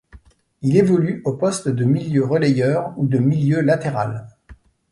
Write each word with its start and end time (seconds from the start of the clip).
Il 0.63 0.77
évolue 0.77 1.21
au 1.25 1.33
poste 1.33 1.67
de 1.69 1.85
milieu 1.85 2.25
relayeur 2.25 2.91
ou 2.97 3.05
de 3.05 3.19
milieu 3.19 3.61
latéral. 3.61 4.25